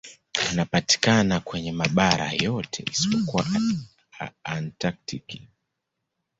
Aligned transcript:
Wanapatikana 0.47 1.39
kwenye 1.39 1.71
mabara 1.71 2.31
yote 2.31 2.85
isipokuwa 2.91 3.45
Antaktiki. 4.43 5.47